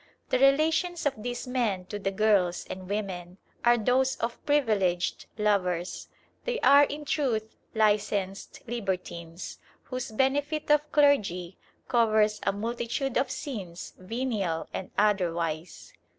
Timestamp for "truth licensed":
7.05-8.61